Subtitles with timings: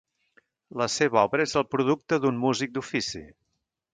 [0.81, 3.25] La seva obra és el producte d'un músic d'ofici.